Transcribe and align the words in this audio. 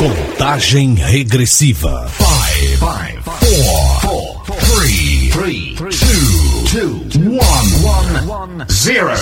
Contagem 0.00 0.94
regressiva. 0.94 2.08
Five, 2.08 2.78
five, 2.78 3.22
four, 3.22 4.00
four, 4.00 4.56
three, 4.60 5.28
three, 5.28 5.76
two, 5.76 7.06
two, 7.10 7.28
one, 7.28 8.26
one, 8.26 8.66
zero. 8.70 9.14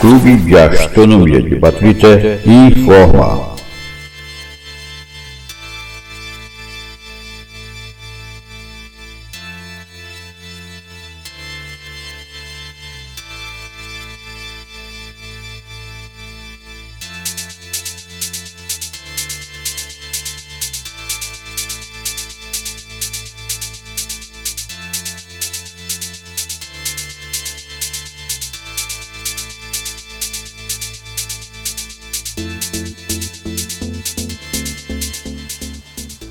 Clube 0.00 0.36
de 0.36 0.58
Astronomia 0.58 1.40
de 1.40 1.54
Baturité 1.58 2.42
informa. 2.44 3.51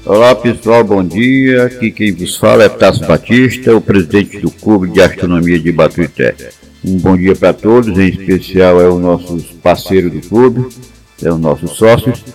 Olá 0.03 0.33
pessoal, 0.33 0.83
bom 0.83 1.03
dia. 1.03 1.65
Aqui 1.65 1.91
quem 1.91 2.11
vos 2.11 2.35
fala 2.35 2.63
é 2.63 2.69
Tasso 2.69 3.05
Batista, 3.05 3.75
o 3.75 3.79
presidente 3.79 4.39
do 4.39 4.49
Clube 4.49 4.89
de 4.89 4.99
Astronomia 4.99 5.59
de 5.59 5.71
Batuité. 5.71 6.33
Um 6.83 6.97
bom 6.97 7.15
dia 7.15 7.35
para 7.35 7.53
todos, 7.53 7.95
em 7.99 8.09
especial 8.09 8.81
é 8.81 8.89
o 8.89 8.97
nosso 8.97 9.37
parceiro 9.61 10.09
do 10.09 10.19
clube, 10.27 10.67
é 11.21 11.31
os 11.31 11.39
nossos 11.39 11.77
sócios. 11.77 12.25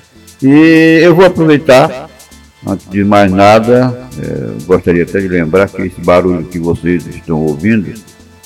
E 0.40 1.00
eu 1.02 1.12
vou 1.16 1.24
aproveitar, 1.24 2.08
antes 2.64 2.88
de 2.88 3.02
mais 3.02 3.32
nada, 3.32 4.08
é, 4.22 4.64
gostaria 4.64 5.02
até 5.02 5.18
de 5.20 5.26
lembrar 5.26 5.68
que 5.68 5.82
esse 5.82 6.00
barulho 6.00 6.44
que 6.44 6.60
vocês 6.60 7.04
estão 7.08 7.44
ouvindo, 7.44 7.92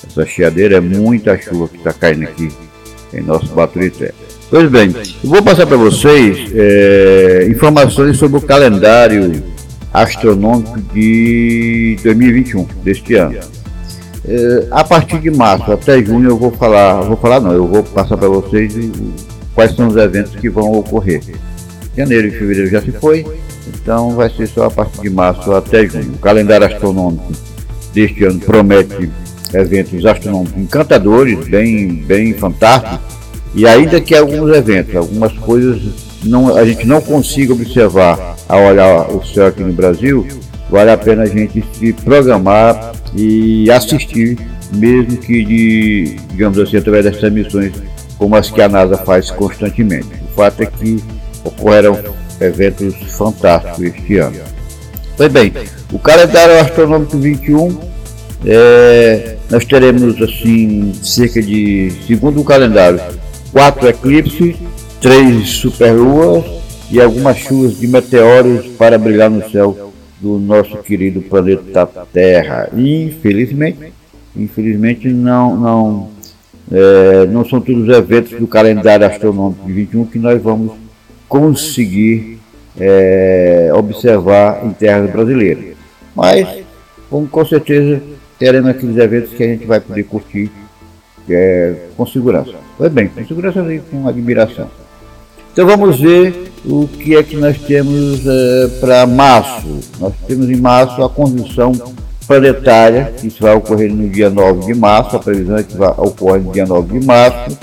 essa 0.03 0.25
chiadeira 0.25 0.79
é 0.79 0.81
muita 0.81 1.39
chuva 1.39 1.69
que 1.69 1.77
está 1.77 1.93
caindo 1.93 2.23
aqui 2.23 2.49
em 3.13 3.21
nosso 3.21 3.49
Baturité. 3.55 4.15
Pois 4.51 4.69
bem, 4.69 4.93
vou 5.23 5.41
passar 5.45 5.65
para 5.65 5.77
vocês 5.77 6.51
é, 6.53 7.47
informações 7.49 8.17
sobre 8.17 8.39
o 8.39 8.41
calendário 8.41 9.45
astronômico 9.95 10.81
de 10.93 11.97
2021, 12.03 12.67
deste 12.83 13.15
ano. 13.15 13.39
É, 14.27 14.67
a 14.73 14.83
partir 14.83 15.21
de 15.21 15.31
março 15.31 15.71
até 15.71 16.03
junho 16.03 16.31
eu 16.31 16.37
vou 16.37 16.51
falar, 16.51 17.01
vou 17.03 17.17
falar 17.17 17.39
não, 17.39 17.53
eu 17.53 17.65
vou 17.65 17.85
passar 17.85 18.17
para 18.17 18.27
vocês 18.27 18.75
quais 19.55 19.71
são 19.77 19.87
os 19.87 19.97
eventos 19.97 20.35
que 20.35 20.51
vão 20.51 20.73
ocorrer. 20.73 21.23
Janeiro 21.97 22.27
e 22.27 22.33
fevereiro 22.33 22.69
já 22.69 22.83
se 22.83 22.91
foi, 22.91 23.25
então 23.69 24.17
vai 24.17 24.29
ser 24.31 24.49
só 24.49 24.65
a 24.65 24.71
partir 24.71 25.03
de 25.03 25.11
março 25.11 25.53
até 25.53 25.87
junho. 25.87 26.15
O 26.15 26.19
calendário 26.19 26.67
astronômico 26.67 27.33
deste 27.95 28.25
ano 28.25 28.41
promete 28.41 29.09
eventos 29.55 30.05
astronômicos 30.05 30.61
encantadores, 30.61 31.39
bem, 31.47 32.03
bem 32.05 32.35
fantásticos 32.35 33.20
e 33.55 33.67
ainda 33.67 34.01
que 34.01 34.15
alguns 34.15 34.55
eventos, 34.55 34.95
algumas 34.95 35.33
coisas 35.33 35.81
não, 36.25 36.57
a 36.57 36.65
gente 36.65 36.87
não 36.87 37.01
consiga 37.01 37.53
observar 37.53 38.37
ao 38.49 38.65
olhar 38.65 39.11
o 39.11 39.25
céu 39.25 39.47
aqui 39.47 39.63
no 39.63 39.73
Brasil, 39.73 40.27
vale 40.71 40.91
a 40.91 40.97
pena 40.97 41.23
a 41.23 41.27
gente 41.27 41.65
se 41.73 41.93
programar 41.93 42.93
e 43.15 43.71
assistir, 43.71 44.39
mesmo 44.73 45.17
que 45.17 45.45
de, 45.45 46.17
digamos 46.31 46.59
assim, 46.59 46.77
através 46.77 47.05
dessas 47.05 47.33
missões 47.33 47.73
como 48.19 48.37
as 48.37 48.51
que 48.51 48.61
a 48.61 48.69
NASA 48.69 48.99
faz 48.99 49.31
constantemente. 49.31 50.09
O 50.31 50.35
fato 50.37 50.63
é 50.63 50.67
que 50.67 51.03
ocorreram 51.43 51.99
eventos 52.41 52.95
fantásticos 53.17 53.83
este 53.83 54.19
ano. 54.19 54.37
Pois 55.17 55.33
bem, 55.33 55.53
o 55.93 55.99
calendário 55.99 56.61
astronômico 56.61 57.19
21, 57.19 57.79
é, 58.47 59.37
nós 59.51 59.65
teremos 59.65 60.21
assim 60.23 60.93
cerca 61.03 61.43
de, 61.43 61.93
segundo 62.07 62.41
o 62.41 62.45
calendário, 62.45 63.01
quatro 63.53 63.89
eclipses, 63.89 64.57
três 65.01 65.49
superluas 65.51 66.45
e 66.91 67.01
algumas 67.01 67.39
chuvas 67.39 67.79
de 67.79 67.87
meteoros 67.87 68.67
para 68.79 68.99
brilhar 68.99 69.31
no 69.31 69.49
céu 69.51 69.93
do 70.21 70.39
nosso 70.39 70.77
querido 70.79 71.23
planeta 71.23 71.87
Terra. 72.13 72.69
Infelizmente, 72.77 73.93
infelizmente 74.37 75.09
não, 75.09 75.57
não, 75.57 76.11
é, 76.71 77.27
não 77.27 77.45
são 77.45 77.61
todos 77.61 77.89
os 77.89 77.97
eventos 77.97 78.39
do 78.39 78.47
calendário 78.47 79.07
astronômico 79.07 79.67
de 79.67 79.73
21 79.73 80.05
que 80.07 80.19
nós 80.19 80.41
vamos 80.43 80.73
conseguir 81.29 82.39
é, 82.79 83.71
observar 83.75 84.65
em 84.65 84.71
terras 84.73 85.11
brasileiras. 85.11 85.77
Mas, 86.15 86.47
com, 87.09 87.45
certeza, 87.45 88.03
teremos 88.39 88.71
aqueles 88.71 88.97
eventos 88.97 89.33
que 89.33 89.43
a 89.43 89.47
gente 89.47 89.65
vai 89.65 89.81
poder 89.81 90.03
curtir 90.05 90.51
é, 91.35 91.89
com 91.97 92.07
segurança. 92.07 92.55
Foi 92.77 92.89
bem, 92.89 93.09
com 93.09 93.27
segurança 93.27 93.61
e 93.73 93.79
com 93.79 94.07
admiração. 94.09 94.69
Então 95.53 95.67
vamos 95.67 96.01
ver 96.01 96.53
o 96.65 96.87
que 96.87 97.17
é 97.17 97.23
que 97.23 97.37
nós 97.37 97.59
temos 97.59 98.21
é, 98.27 98.69
para 98.81 99.07
março. 99.07 99.81
Nós 99.99 100.15
temos 100.27 100.49
em 100.49 100.57
março 100.57 101.03
a 101.03 101.09
conjunção 101.09 101.73
planetária, 102.27 103.13
que 103.19 103.29
vai 103.41 103.55
ocorrer 103.55 103.93
no 103.93 104.09
dia 104.09 104.31
9 104.31 104.73
de 104.73 104.79
março, 104.79 105.17
a 105.17 105.19
previsão 105.19 105.57
é 105.57 105.65
que 105.65 105.77
vai 105.77 105.91
ocorrer 105.97 106.41
no 106.41 106.53
dia 106.53 106.65
9 106.65 106.99
de 106.99 107.05
março. 107.05 107.59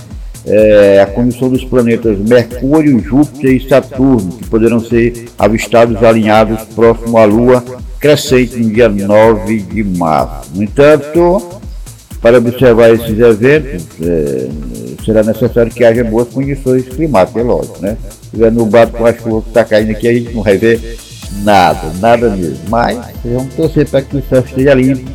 É, 0.46 1.02
a 1.02 1.06
conjunção 1.06 1.50
dos 1.50 1.64
planetas 1.64 2.18
Mercúrio, 2.20 3.00
Júpiter 3.00 3.52
e 3.52 3.68
Saturno, 3.68 4.34
que 4.34 4.46
poderão 4.46 4.80
ser 4.80 5.26
avistados 5.38 6.02
alinhados 6.04 6.62
próximo 6.76 7.18
à 7.18 7.26
Lua 7.26 7.64
crescente 8.00 8.58
no 8.58 8.70
dia 8.70 8.90
9 8.90 9.60
de 9.60 9.84
março. 9.84 10.52
No 10.54 10.64
entanto, 10.64 11.62
para 12.22 12.38
observar 12.38 12.94
esses 12.94 13.20
eventos, 13.20 13.86
é, 14.02 14.50
será 15.06 15.24
necessário 15.24 15.72
que 15.72 15.84
haja 15.84 16.04
boas 16.04 16.28
condições 16.30 16.88
climáticas, 16.88 17.42
é 17.42 17.46
lógico, 17.46 17.82
né? 17.82 17.98
Se 18.02 18.26
estiver 18.26 18.52
nublado 18.52 18.92
com 18.92 19.06
a 19.06 19.14
chuva 19.14 19.42
que 19.42 19.48
está 19.50 19.64
caindo 19.64 19.92
aqui, 19.92 20.08
a 20.08 20.14
gente 20.14 20.34
não 20.34 20.44
vai 20.44 20.58
ver 20.58 20.98
nada, 21.44 21.92
nada 22.00 22.30
mesmo. 22.30 22.60
Mas 22.70 22.98
vamos 23.24 23.54
torcer 23.54 23.88
para 23.88 24.02
que 24.02 24.18
o 24.18 24.24
céu 24.28 24.42
esteja 24.42 24.74
limpo 24.74 25.10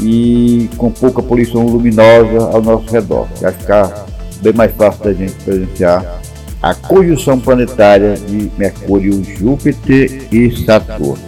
e 0.00 0.70
com 0.76 0.90
pouca 0.90 1.22
poluição 1.22 1.66
luminosa 1.66 2.50
ao 2.52 2.62
nosso 2.62 2.90
redor. 2.92 3.26
Vai 3.40 3.52
ficar 3.52 4.06
bem 4.40 4.52
mais 4.52 4.72
fácil 4.72 5.04
da 5.04 5.12
gente 5.12 5.34
presenciar 5.44 6.20
a 6.62 6.74
conjunção 6.74 7.38
planetária 7.38 8.14
de 8.14 8.50
Mercúrio, 8.56 9.22
Júpiter 9.24 10.22
e 10.32 10.50
Saturno. 10.64 11.18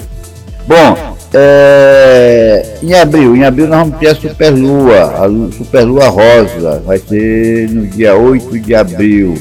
Bom, 0.67 1.17
é, 1.33 2.79
em 2.83 2.93
abril, 2.95 3.37
em 3.37 3.45
abril 3.45 3.69
nós 3.69 3.81
vamos 3.81 3.99
ter 3.99 4.09
a 4.09 4.15
Superlua, 4.15 5.25
a 5.25 5.53
Superlua 5.53 6.09
Rosa, 6.09 6.83
vai 6.85 6.99
ser 6.99 7.71
no 7.71 7.87
dia 7.87 8.17
8 8.17 8.59
de 8.59 8.75
abril. 8.75 9.35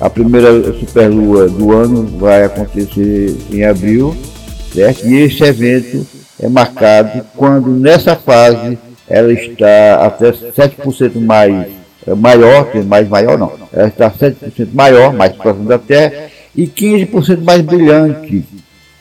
A 0.00 0.10
primeira 0.10 0.72
Superlua 0.74 1.48
do 1.48 1.72
ano 1.72 2.06
vai 2.18 2.44
acontecer 2.44 3.36
em 3.52 3.64
abril, 3.64 4.16
certo? 4.72 5.06
E 5.06 5.16
esse 5.16 5.42
evento 5.44 6.06
é 6.40 6.48
marcado 6.48 7.24
quando 7.36 7.68
nessa 7.70 8.16
fase 8.16 8.78
ela 9.08 9.32
está 9.32 10.06
até 10.06 10.32
7% 10.32 11.20
mais 11.20 11.66
é, 12.06 12.14
maior, 12.14 12.68
mais 12.84 13.08
maior 13.08 13.38
não, 13.38 13.52
ela 13.72 13.88
está 13.88 14.10
7% 14.10 14.68
maior, 14.72 15.12
mais 15.12 15.32
próxima 15.32 15.66
da 15.66 15.78
Terra, 15.78 16.30
e 16.54 16.66
15% 16.66 17.42
mais 17.42 17.62
brilhante 17.62 18.44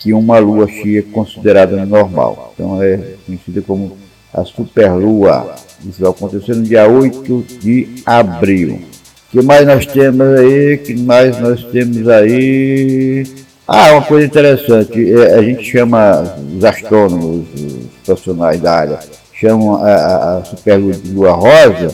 que 0.07 0.13
uma 0.13 0.39
lua 0.39 0.69
cheia 0.69 1.03
considerada 1.03 1.85
normal. 1.85 2.53
Então 2.53 2.81
é 2.81 2.97
conhecida 3.25 3.61
como 3.61 3.97
a 4.33 4.45
superlua. 4.45 5.53
Isso 5.85 5.99
vai 5.99 6.09
acontecer 6.09 6.55
no 6.55 6.63
dia 6.63 6.87
8 6.87 7.45
de 7.59 7.89
abril. 8.05 8.79
O 9.27 9.31
que 9.31 9.41
mais 9.41 9.67
nós 9.67 9.85
temos 9.85 10.25
aí? 10.39 10.77
que 10.77 10.95
mais 10.95 11.37
nós 11.41 11.61
temos 11.65 12.07
aí? 12.07 13.25
Ah, 13.67 13.91
uma 13.91 14.01
coisa 14.01 14.25
interessante, 14.25 15.13
é, 15.13 15.35
a 15.35 15.41
gente 15.41 15.61
chama 15.65 16.23
os 16.55 16.63
astrônomos, 16.63 17.45
os 17.53 17.87
profissionais 18.05 18.61
da 18.61 18.73
área, 18.73 18.99
chamam 19.33 19.83
a, 19.83 20.37
a, 20.37 20.45
superlua 20.45 20.93
de 20.93 21.11
lua 21.11 21.33
rosa, 21.33 21.93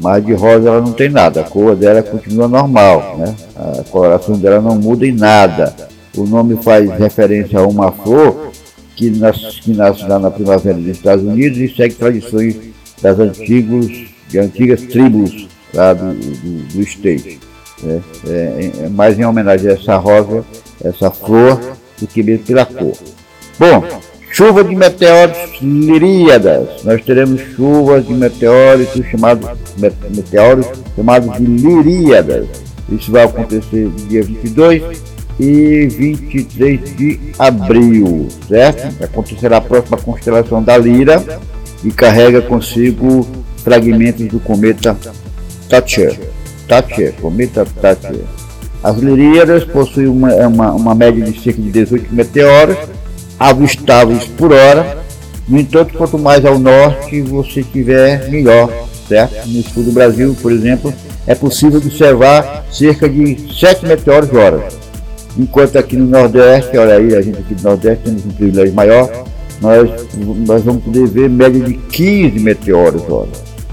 mas 0.00 0.24
de 0.24 0.32
rosa 0.32 0.70
ela 0.70 0.80
não 0.80 0.92
tem 0.92 1.10
nada, 1.10 1.42
a 1.42 1.44
cor 1.44 1.76
dela 1.76 2.02
continua 2.02 2.48
normal, 2.48 3.16
né? 3.18 3.34
a 3.54 3.84
coloração 3.90 4.38
dela 4.38 4.62
não 4.62 4.76
muda 4.76 5.06
em 5.06 5.12
nada. 5.12 5.90
O 6.16 6.24
nome 6.24 6.56
faz 6.62 6.90
referência 6.98 7.58
a 7.58 7.66
uma 7.66 7.92
flor 7.92 8.50
que 8.96 9.10
nasce, 9.10 9.60
que 9.60 9.72
nasce 9.72 10.06
lá 10.06 10.18
na 10.18 10.30
primavera 10.30 10.76
dos 10.76 10.86
Estados 10.86 11.24
Unidos 11.24 11.58
e 11.58 11.68
segue 11.74 11.94
tradições 11.94 12.56
das 13.00 13.18
antigos, 13.18 13.86
de 14.28 14.38
antigas 14.38 14.82
tribos 14.82 15.48
lá 15.72 15.94
do, 15.94 16.12
do, 16.12 16.74
do 16.74 16.80
State. 16.82 17.38
É, 17.82 18.00
é, 18.28 18.72
é, 18.84 18.88
mais 18.88 19.18
em 19.18 19.24
homenagem 19.24 19.70
a 19.70 19.72
essa 19.72 19.96
rosa, 19.96 20.44
essa 20.84 21.10
flor, 21.10 21.58
do 21.98 22.06
que 22.06 22.22
mesmo 22.22 22.44
pela 22.44 22.66
cor. 22.66 22.92
Bom, 23.58 23.84
chuva 24.30 24.62
de 24.62 24.74
meteoros 24.74 25.36
liríadas. 25.62 26.84
Nós 26.84 27.02
teremos 27.04 27.40
chuvas 27.56 28.06
de 28.06 28.12
meteoros 28.12 28.88
chamados 29.10 29.48
meteoros 30.10 30.66
chamados 30.94 31.38
de 31.38 31.44
liríadas. 31.44 32.46
Isso 32.90 33.10
vai 33.12 33.24
acontecer 33.24 33.84
no 33.84 34.08
dia 34.08 34.22
22 34.22 34.82
e 35.40 35.86
23 35.86 36.96
de 36.96 37.18
abril, 37.38 38.28
certo? 38.46 39.02
Acontecerá 39.02 39.56
a 39.56 39.60
próxima 39.60 39.96
constelação 39.96 40.62
da 40.62 40.76
Lira 40.76 41.24
e 41.82 41.90
carrega 41.90 42.42
consigo 42.42 43.26
fragmentos 43.64 44.28
do 44.28 44.38
cometa 44.38 44.94
Thatcher. 45.66 46.20
Thatcher, 46.68 47.14
cometa 47.14 47.64
Thatcher. 47.80 48.20
As 48.82 48.98
Liríadas 48.98 49.64
possuem 49.64 50.08
uma, 50.08 50.34
uma, 50.46 50.72
uma 50.72 50.94
média 50.94 51.24
de 51.24 51.40
cerca 51.40 51.60
de 51.60 51.70
18 51.70 52.14
meteoros 52.14 52.76
avistáveis 53.38 54.24
por 54.24 54.52
hora. 54.52 54.98
No 55.48 55.58
entanto, 55.58 55.96
quanto 55.96 56.18
mais 56.18 56.44
ao 56.44 56.58
norte 56.58 57.22
você 57.22 57.62
tiver, 57.62 58.28
melhor, 58.28 58.70
certo? 59.08 59.48
No 59.48 59.62
sul 59.62 59.84
do 59.84 59.92
Brasil, 59.92 60.36
por 60.40 60.52
exemplo, 60.52 60.92
é 61.26 61.34
possível 61.34 61.78
observar 61.78 62.64
cerca 62.70 63.08
de 63.08 63.52
7 63.58 63.86
meteoros 63.86 64.32
hora. 64.34 64.68
Enquanto 65.38 65.78
aqui 65.78 65.96
no 65.96 66.06
Nordeste, 66.06 66.76
olha 66.76 66.96
aí, 66.96 67.14
a 67.14 67.22
gente 67.22 67.38
aqui 67.38 67.54
no 67.54 67.62
Nordeste 67.62 68.04
temos 68.04 68.24
um 68.24 68.30
privilégio 68.30 68.74
maior, 68.74 69.08
nós, 69.60 69.90
nós 70.46 70.62
vamos 70.62 70.82
poder 70.84 71.06
ver 71.06 71.28
média 71.28 71.60
de 71.62 71.74
15 71.74 72.40
meteoros 72.40 73.02
hora, 73.08 73.28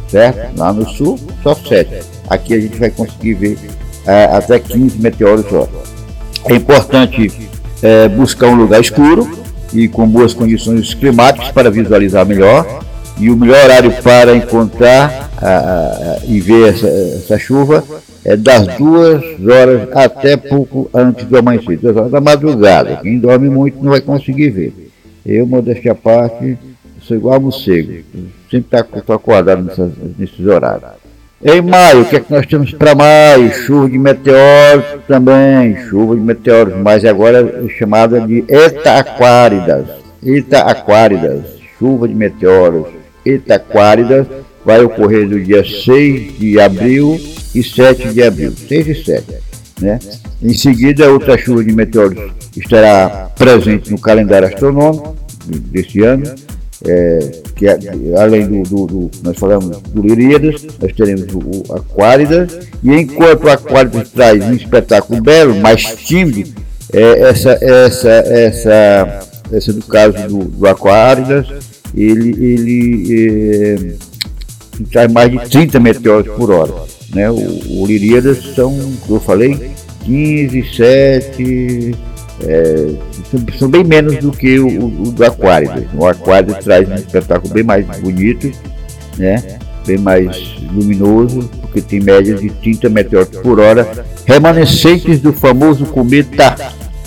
certo? 0.08 0.58
Lá 0.58 0.74
no 0.74 0.88
Sul, 0.88 1.18
só 1.42 1.56
7. 1.56 2.04
Aqui 2.30 2.54
a 2.54 2.60
gente 2.60 2.78
vai 2.78 2.90
conseguir 2.90 3.34
ver 3.36 3.58
é, 4.06 4.26
até 4.26 4.60
15 4.60 5.00
meteoros 5.00 5.52
hora. 5.52 5.70
É 6.46 6.56
importante 6.56 7.50
é, 7.82 8.08
buscar 8.08 8.48
um 8.48 8.56
lugar 8.56 8.82
escuro 8.82 9.30
e 9.74 9.88
com 9.88 10.08
boas 10.08 10.34
condições 10.34 10.94
climáticas 10.94 11.52
para 11.52 11.70
visualizar 11.70 12.26
melhor. 12.26 12.86
E 13.20 13.32
o 13.32 13.36
melhor 13.36 13.64
horário 13.64 13.92
para 14.04 14.36
encontrar 14.36 15.27
a, 15.42 15.48
a, 15.50 16.26
e 16.26 16.40
ver 16.40 16.70
essa, 16.70 16.88
essa, 16.88 17.38
chuva 17.38 17.84
é 18.26 18.36
das 18.36 18.68
duas 18.78 19.24
horas 19.48 19.88
até 19.94 20.36
pouco 20.36 20.90
antes 20.94 21.26
do 21.26 21.38
amanhecer, 21.38 21.78
duas 21.78 21.96
horas 21.96 22.12
da 22.12 22.22
madrugada. 22.22 22.98
Quem 22.98 23.20
dorme 23.20 23.50
muito 23.50 23.82
não 23.82 23.92
vai 23.92 24.02
conseguir 24.02 24.50
ver. 24.50 24.92
Eu, 25.26 25.46
modéstia 25.46 25.92
à 25.92 25.96
parte, 25.96 26.58
sou 27.02 27.16
igual 27.18 27.36
a 27.36 27.40
morcego, 27.40 28.04
sempre 28.50 28.80
estou 28.80 29.02
tá, 29.04 29.16
acordado 29.16 29.64
nessas, 29.64 29.92
nesses 30.18 30.46
horários. 30.46 31.08
Em 31.44 31.62
maio, 31.62 32.02
o 32.02 32.06
que 32.06 32.16
é 32.16 32.20
que 32.20 32.32
nós 32.32 32.48
temos 32.48 32.74
para 32.74 32.96
maio? 32.96 33.54
Chuva 33.54 33.88
de 33.88 34.00
meteoros 34.00 34.86
também, 35.08 35.78
chuva 35.88 36.16
de 36.16 36.22
meteoros, 36.22 36.74
mas 36.82 37.06
agora 37.06 37.64
é 37.64 37.70
chamada 37.70 38.20
de 38.22 38.44
Etaquáridas. 38.48 39.86
Etaquáridas, 40.24 41.44
chuva 41.78 42.08
de 42.08 42.16
meteoros 42.16 42.88
Etaquáridas, 43.24 44.26
vai 44.68 44.84
ocorrer 44.84 45.26
no 45.26 45.42
dia 45.42 45.64
6 45.64 46.38
de 46.38 46.60
abril 46.60 47.18
e 47.56 47.64
7 47.64 48.10
de 48.10 48.22
abril, 48.22 48.52
6 48.52 48.88
e 48.88 49.06
7. 49.06 49.24
Né? 49.80 49.98
Em 50.44 50.54
seguida, 50.54 51.10
outra 51.10 51.38
chuva 51.38 51.64
de 51.64 51.72
meteoros 51.72 52.34
estará 52.54 53.32
presente 53.38 53.90
no 53.90 53.98
calendário 53.98 54.46
astronômico 54.46 55.16
desse 55.72 56.02
ano 56.02 56.36
é, 56.86 57.32
que 57.56 57.66
é, 57.66 57.80
além 58.20 58.46
do, 58.46 58.64
do, 58.64 58.86
do, 58.88 59.12
nós 59.24 59.38
falamos 59.38 59.80
do 59.80 60.02
Liríadas, 60.02 60.62
nós 60.82 60.92
teremos 60.92 61.34
o, 61.34 61.40
o 61.40 61.74
Aquáridas, 61.74 62.68
e 62.84 62.92
enquanto 62.92 63.46
o 63.46 63.50
Aquáridas 63.50 64.10
traz 64.10 64.44
um 64.44 64.54
espetáculo 64.54 65.22
belo, 65.22 65.56
mais 65.56 65.84
tímido, 65.96 66.52
é, 66.92 67.22
essa, 67.22 67.58
essa, 67.62 68.10
essa, 68.10 69.20
essa 69.50 69.74
do 69.74 69.84
caso 69.86 70.28
do, 70.28 70.44
do 70.44 70.68
Aquáridas, 70.68 71.48
ele, 71.96 72.30
ele 72.30 73.98
é, 74.80 74.84
traz 74.92 75.12
mais 75.12 75.32
de 75.32 75.40
30 75.50 75.80
meteoros 75.80 76.36
por 76.36 76.52
hora. 76.52 76.74
Né? 77.14 77.30
O, 77.30 77.82
o 77.82 77.86
Liríadas 77.86 78.56
são, 78.56 78.78
como 79.02 79.18
eu 79.18 79.20
falei, 79.20 79.72
15, 80.06 80.76
7, 80.76 81.96
é, 82.44 82.94
são 83.58 83.70
bem 83.70 83.84
menos 83.84 84.18
do 84.18 84.32
que 84.32 84.60
o, 84.60 84.68
o, 84.68 85.12
do 85.12 85.24
Aquário. 85.24 85.88
O 85.96 86.06
Aquário 86.06 86.56
traz 86.56 86.88
um 86.90 86.96
espetáculo 86.96 87.54
bem 87.54 87.64
mais 87.64 87.86
bonito, 88.00 88.52
né? 89.18 89.60
bem 89.86 89.98
mais 89.98 90.56
luminoso, 90.72 91.50
porque 91.62 91.82
tem 91.82 92.02
médias 92.02 92.42
de 92.42 92.50
30 92.50 92.90
meteoros 92.90 93.30
por 93.40 93.60
hora, 93.60 94.06
remanescentes 94.26 95.20
do 95.20 95.32
famoso 95.32 95.86
cometa 95.86 96.56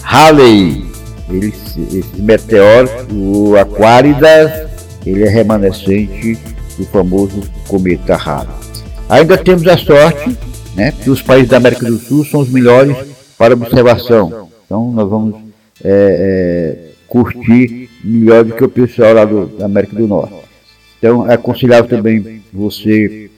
Halley. 0.03 0.85
Ele, 1.29 1.49
esse 1.49 2.21
meteoro, 2.21 2.89
o 3.13 3.57
Aquáridas, 3.57 4.69
ele 5.07 5.23
é 5.23 5.29
remanescente 5.29 6.39
do 6.81 6.87
famoso 6.87 7.43
cometa 7.69 8.17
Halley. 8.17 8.49
Ainda 9.09 9.37
temos 9.37 9.67
a 9.67 9.77
sorte 9.77 10.37
né, 10.75 10.93
que 10.93 11.11
os 11.11 11.21
países 11.21 11.49
da 11.49 11.59
América 11.59 11.87
do 11.87 11.99
Sul 11.99 12.25
são 12.25 12.41
os 12.41 12.49
melhores 12.49 12.97
para 13.37 13.55
observação 13.55 14.49
então 14.71 14.93
nós 14.93 15.11
vamos 15.11 15.35
é, 15.83 15.91
é, 15.91 16.93
curtir 17.09 17.91
melhor 18.05 18.45
do 18.45 18.55
que 18.55 18.63
o 18.63 18.69
pessoal 18.69 19.15
lá 19.15 19.25
do, 19.25 19.47
da 19.47 19.65
América 19.65 19.97
do 19.97 20.07
Norte. 20.07 20.33
Então 20.97 21.29
é 21.29 21.35
aconselhável 21.35 21.91
também 21.91 22.41
você 22.53 23.29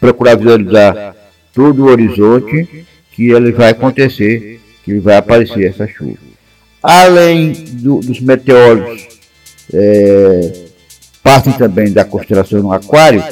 procurar 0.00 0.34
visualizar 0.34 1.14
todo 1.52 1.84
o 1.84 1.88
horizonte 1.88 2.86
que 3.12 3.28
ele 3.28 3.52
vai 3.52 3.68
acontecer, 3.68 4.62
que 4.82 4.98
vai 4.98 5.16
aparecer 5.16 5.68
essa 5.68 5.86
chuva. 5.86 6.16
Além 6.82 7.52
do, 7.52 8.00
dos 8.00 8.18
meteoros, 8.18 9.06
é, 9.74 10.67
partem 11.22 11.52
também 11.52 11.92
da 11.92 12.04
constelação 12.04 12.60
no 12.60 12.72
Aquário, 12.72 13.22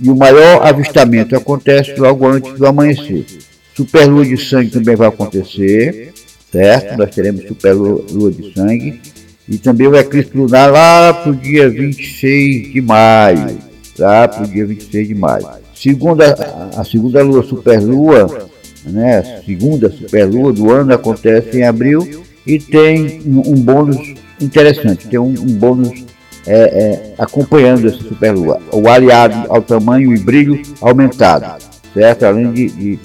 e 0.00 0.10
o 0.10 0.16
maior 0.16 0.66
avistamento 0.66 1.36
acontece 1.36 1.94
logo 1.98 2.26
antes 2.26 2.52
do 2.54 2.66
amanhecer. 2.66 3.26
Superlua 3.74 4.24
de 4.24 4.36
sangue 4.36 4.70
também 4.70 4.96
vai 4.96 5.08
acontecer, 5.08 6.12
certo? 6.50 6.96
Nós 6.96 7.14
teremos 7.14 7.46
super 7.46 7.72
lua 7.72 8.30
de 8.30 8.52
sangue 8.52 9.00
e 9.48 9.58
também 9.58 9.86
o 9.86 9.96
eclipse 9.96 10.36
lunar 10.36 10.70
lá 10.70 11.12
para 11.14 11.30
o 11.30 11.34
dia 11.36 11.68
26 11.68 12.72
de 12.72 12.80
maio, 12.80 13.58
lá 13.98 14.28
para 14.28 14.44
o 14.44 14.46
dia 14.46 14.66
26 14.66 15.08
de 15.08 15.14
maio. 15.14 15.46
Segunda, 15.74 16.34
a 16.76 16.84
segunda 16.84 17.22
lua 17.22 17.42
superlua, 17.42 18.48
né, 18.84 19.40
segunda 19.44 19.90
superlua 19.90 20.52
do 20.52 20.70
ano 20.70 20.94
acontece 20.94 21.58
em 21.58 21.64
abril 21.64 22.24
e 22.46 22.58
tem 22.58 23.20
um, 23.26 23.52
um 23.52 23.54
bônus 23.54 24.14
interessante, 24.40 25.08
tem 25.08 25.18
um, 25.18 25.30
um 25.30 25.54
bônus 25.54 26.04
é, 26.46 26.54
é, 26.56 27.14
acompanhando 27.18 27.86
essa 27.86 27.98
superlua, 27.98 28.60
o 28.72 28.88
aliado 28.88 29.46
ao 29.48 29.62
tamanho 29.62 30.14
e 30.14 30.18
brilho 30.18 30.60
aumentado, 30.80 31.62
certo? 31.94 32.24
Além 32.24 32.52
de, 32.52 32.62
ele 32.62 33.00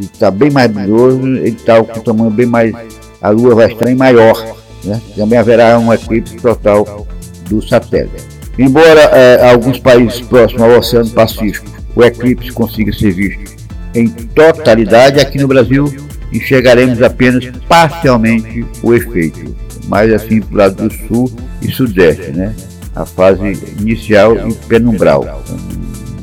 está 0.00 0.30
bem 0.30 0.50
mais 0.50 0.70
brilhoso, 0.70 1.26
ele 1.26 1.50
está 1.50 1.82
com 1.82 1.98
um 1.98 2.02
tamanho 2.02 2.30
bem 2.30 2.46
mais. 2.46 2.74
A 3.20 3.30
Lua 3.30 3.54
vai 3.54 3.72
estar 3.72 3.90
em 3.90 3.94
maior. 3.94 4.56
Né? 4.84 5.00
Também 5.16 5.38
haverá 5.38 5.78
um 5.78 5.92
eclipse 5.92 6.36
total 6.36 7.06
do 7.48 7.62
satélite. 7.62 8.24
Embora 8.58 9.00
é, 9.00 9.50
alguns 9.50 9.78
países 9.78 10.20
próximos 10.20 10.62
ao 10.62 10.78
Oceano 10.78 11.10
Pacífico 11.10 11.70
o 11.94 12.02
eclipse 12.02 12.50
consiga 12.50 12.92
ser 12.92 13.12
visto 13.12 13.52
em 13.94 14.08
totalidade, 14.08 15.20
aqui 15.20 15.38
no 15.38 15.46
Brasil 15.46 15.84
enxergaremos 16.32 17.02
apenas 17.02 17.44
parcialmente 17.68 18.64
o 18.82 18.94
efeito, 18.94 19.54
mais 19.86 20.10
assim 20.12 20.40
para 20.40 20.54
o 20.54 20.56
lado 20.56 20.88
do 20.88 20.94
sul 21.06 21.30
e 21.60 21.70
sudeste, 21.70 22.32
né? 22.32 22.54
A 22.94 23.06
fase 23.06 23.58
inicial 23.80 24.36
e 24.48 24.54
penumbral. 24.54 25.42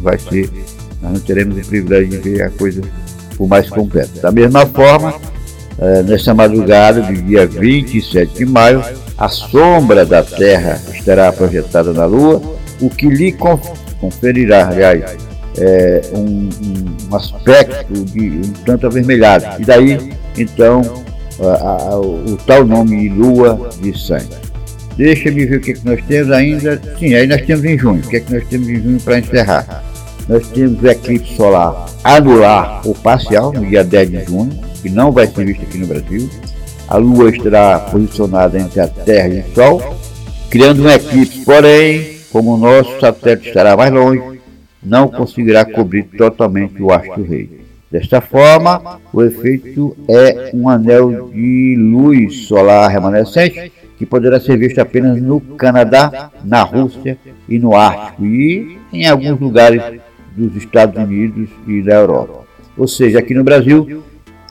Vai 0.01 0.17
ser, 0.17 0.49
nós 1.01 1.13
não 1.13 1.19
teremos 1.19 1.57
o 1.57 1.69
privilégio 1.69 2.09
de 2.09 2.17
ver 2.17 2.43
a 2.43 2.49
coisa 2.49 2.81
por 3.35 3.47
mais 3.47 3.69
completo. 3.69 4.21
Da 4.21 4.31
mesma 4.31 4.65
forma, 4.65 5.15
é, 5.79 6.03
nessa 6.03 6.33
madrugada 6.33 7.01
do 7.01 7.13
dia 7.13 7.47
27 7.47 8.33
de 8.33 8.45
maio, 8.45 8.83
a 9.17 9.29
sombra 9.29 10.05
da 10.05 10.23
Terra 10.23 10.79
estará 10.93 11.31
projetada 11.31 11.93
na 11.93 12.05
Lua, 12.05 12.41
o 12.81 12.89
que 12.89 13.07
lhe 13.07 13.35
conferirá, 13.99 14.67
aliás, 14.67 15.17
é, 15.57 16.01
um, 16.13 16.49
um, 16.49 17.15
aspecto 17.15 17.93
de 18.05 18.29
um 18.29 18.53
tanto 18.65 18.87
avermelhado. 18.87 19.61
E 19.61 19.65
daí, 19.65 20.13
então, 20.37 20.81
a, 21.41 21.91
a, 21.91 21.99
o, 21.99 22.33
o 22.33 22.37
tal 22.37 22.65
nome 22.65 23.09
Lua 23.09 23.69
de 23.81 23.97
Sangue. 23.97 24.48
Deixa-me 24.99 25.45
ver 25.45 25.59
o 25.59 25.61
que, 25.61 25.71
é 25.71 25.73
que 25.75 25.85
nós 25.85 26.03
temos 26.05 26.29
ainda. 26.29 26.81
Sim, 26.99 27.13
aí 27.13 27.25
nós 27.25 27.41
temos 27.43 27.63
em 27.63 27.77
junho. 27.77 28.01
O 28.03 28.09
que 28.09 28.17
é 28.17 28.19
que 28.19 28.33
nós 28.33 28.45
temos 28.49 28.67
em 28.67 28.81
junho 28.81 28.99
para 28.99 29.19
encerrar? 29.19 29.81
Nós 30.27 30.45
temos 30.49 30.83
o 30.83 30.87
eclipse 30.89 31.35
solar 31.37 31.85
anular 32.03 32.81
ou 32.85 32.93
parcial 32.93 33.53
no 33.53 33.65
dia 33.65 33.81
10 33.81 34.11
de 34.11 34.25
junho, 34.25 34.51
que 34.81 34.89
não 34.89 35.09
vai 35.13 35.25
ser 35.25 35.45
visto 35.45 35.63
aqui 35.63 35.77
no 35.77 35.87
Brasil. 35.87 36.29
A 36.85 36.97
Lua 36.97 37.29
estará 37.29 37.79
posicionada 37.79 38.59
entre 38.59 38.81
a 38.81 38.89
Terra 38.89 39.29
e 39.29 39.39
o 39.39 39.55
Sol, 39.55 39.81
criando 40.49 40.83
um 40.83 40.89
eclipse, 40.89 41.45
porém, 41.45 42.17
como 42.29 42.55
o 42.55 42.57
nosso 42.57 42.99
satélite 42.99 43.47
estará 43.47 43.77
mais 43.77 43.93
longe, 43.93 44.41
não 44.83 45.07
conseguirá 45.07 45.63
cobrir 45.63 46.03
totalmente 46.17 46.83
o 46.83 46.91
astro-rei. 46.91 47.61
Desta 47.89 48.19
forma, 48.19 48.99
o 49.13 49.23
efeito 49.23 49.95
é 50.09 50.51
um 50.53 50.67
anel 50.67 51.29
de 51.29 51.77
luz 51.77 52.47
solar 52.47 52.91
remanescente 52.91 53.78
que 53.99 54.05
poderá 54.05 54.39
ser 54.39 54.57
visto 54.57 54.79
apenas 54.79 55.21
no 55.21 55.39
Canadá, 55.39 56.31
na 56.43 56.63
Rússia 56.63 57.17
e 57.47 57.59
no 57.59 57.75
Ártico 57.75 58.25
e 58.25 58.79
em 58.91 59.05
alguns 59.05 59.39
lugares 59.39 59.83
dos 60.35 60.55
Estados 60.55 60.97
Unidos 61.03 61.49
e 61.67 61.83
da 61.83 61.95
Europa. 61.95 62.45
Ou 62.75 62.87
seja, 62.87 63.19
aqui 63.19 63.35
no 63.35 63.43
Brasil, 63.43 64.03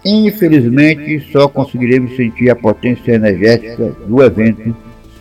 Infelizmente, 0.04 1.20
só 1.32 1.48
conseguiremos 1.48 2.16
sentir 2.16 2.50
a 2.50 2.56
potência 2.56 3.12
energética 3.12 3.94
do 4.06 4.22
evento 4.22 4.74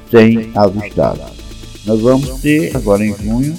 sem 0.10 0.52
avistados. 0.56 1.38
Nós 1.86 2.02
vamos 2.02 2.42
ter 2.42 2.76
agora 2.76 3.04
em 3.04 3.14
junho, 3.16 3.56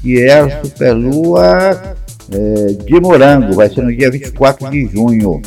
que 0.00 0.22
é 0.22 0.38
a 0.38 0.62
Superlua 0.62 1.96
é, 2.32 2.66
de 2.84 3.00
Morango, 3.00 3.54
vai 3.54 3.68
ser 3.68 3.82
no 3.82 3.94
dia 3.94 4.10
24 4.10 4.70
de 4.70 4.86
junho, 4.86 5.42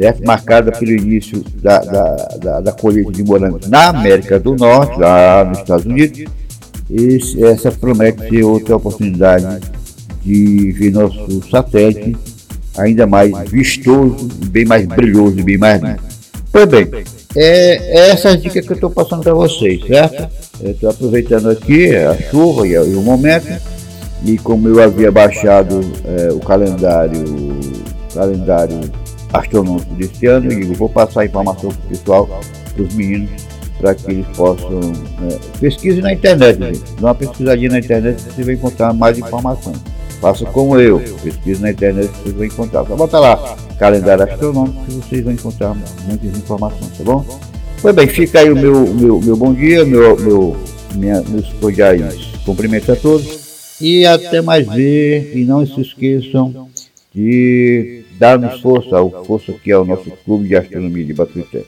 certo? 0.00 0.24
marcada 0.24 0.72
pelo 0.72 0.92
início 0.92 1.44
da, 1.62 1.78
da, 1.80 2.14
da, 2.40 2.60
da 2.60 2.72
colheita 2.72 3.12
de 3.12 3.22
morangos 3.22 3.68
na 3.68 3.88
América 3.88 4.40
do 4.40 4.56
Norte, 4.56 4.98
lá 4.98 5.44
nos 5.44 5.58
Estados 5.58 5.84
Unidos. 5.84 6.24
E 6.88 7.18
essa 7.44 7.70
promete 7.70 8.28
ser 8.28 8.42
outra 8.42 8.76
oportunidade 8.76 9.60
de 10.24 10.72
ver 10.72 10.90
nosso 10.90 11.48
satélite 11.48 12.16
ainda 12.76 13.06
mais 13.06 13.32
vistoso, 13.48 14.28
bem 14.46 14.64
mais 14.64 14.86
brilhoso 14.86 15.38
e 15.38 15.42
bem 15.42 15.58
mais 15.58 15.80
lindo. 15.82 16.00
Pois 16.50 16.66
bem, 16.66 16.88
é, 17.36 17.76
é 17.76 18.10
essa 18.10 18.36
dica 18.36 18.60
que 18.60 18.70
eu 18.70 18.74
estou 18.74 18.90
passando 18.90 19.22
para 19.22 19.34
vocês, 19.34 19.80
certo? 19.86 20.28
Estou 20.62 20.90
aproveitando 20.90 21.50
aqui 21.50 21.94
a 21.94 22.16
chuva 22.30 22.66
e, 22.66 22.72
e, 22.72 22.94
o 22.94 23.02
momento, 23.02 23.48
e 24.24 24.36
como 24.38 24.68
eu 24.68 24.82
havia 24.82 25.12
baixado 25.12 25.80
é, 26.04 26.32
o 26.32 26.40
calendário, 26.40 27.24
calendário 28.12 28.80
astronômico 29.32 29.94
deste 29.94 30.26
ano, 30.26 30.52
e 30.52 30.64
vou 30.74 30.88
passar 30.88 31.22
a 31.22 31.24
informação 31.26 31.70
para 31.70 31.86
o 31.86 31.88
pessoal, 31.88 32.40
para 32.74 32.82
os 32.82 32.94
meninos, 32.94 33.30
para 33.80 33.94
que 33.94 34.10
eles 34.10 34.26
possam. 34.36 34.80
É, 35.28 35.38
pesquise 35.58 36.00
na 36.00 36.12
internet, 36.12 36.58
gente. 36.58 36.92
Dá 37.00 37.08
uma 37.08 37.14
pesquisadinha 37.14 37.70
na 37.70 37.78
internet 37.78 38.22
você 38.22 38.42
vai 38.42 38.54
encontrar 38.54 38.92
mais 38.92 39.18
informações. 39.18 39.78
Faça 40.20 40.44
como 40.46 40.78
eu, 40.78 41.00
pesquise 41.22 41.62
na 41.62 41.70
internet 41.70 42.10
vocês 42.22 42.34
vão 42.34 42.44
encontrar. 42.44 42.84
Só 42.86 42.96
bota 42.96 43.18
lá, 43.18 43.56
calendário 43.78 44.24
astronômico, 44.24 44.84
que 44.84 44.92
vocês 44.92 45.24
vão 45.24 45.32
encontrar 45.32 45.74
muitas 46.06 46.36
informações, 46.36 46.98
tá 46.98 47.04
bom? 47.04 47.24
Pois 47.80 47.94
bem, 47.94 48.06
fica 48.06 48.40
aí 48.40 48.50
o 48.50 48.56
meu, 48.56 48.86
meu, 48.94 49.20
meu 49.20 49.36
bom 49.36 49.54
dia, 49.54 49.84
meu, 49.86 50.14
meu, 50.20 50.56
minha, 50.94 51.22
meus 51.22 51.48
cordiais 51.54 52.30
cumprimentos 52.44 52.90
a 52.90 52.96
todos. 52.96 53.50
E 53.80 54.04
até 54.04 54.42
mais 54.42 54.66
ver. 54.68 55.32
E 55.34 55.44
não 55.44 55.64
se 55.66 55.80
esqueçam 55.80 56.68
de 57.14 57.99
dar-nos 58.20 58.60
força, 58.60 59.00
o 59.00 59.24
força 59.24 59.50
que 59.54 59.72
é 59.72 59.78
o 59.78 59.84
nosso 59.84 60.10
clube 60.10 60.46
de 60.46 60.54
astronomia 60.54 61.06
de 61.06 61.14
Batuité. 61.14 61.64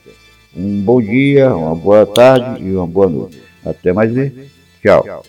Um 0.54 0.82
bom 0.82 1.00
dia, 1.00 1.56
uma 1.56 1.74
boa 1.74 2.04
tarde 2.04 2.62
e 2.62 2.76
uma 2.76 2.86
boa 2.86 3.08
noite. 3.08 3.42
Até 3.64 3.90
mais 3.90 4.12
ver. 4.12 4.50
Tchau. 4.82 5.22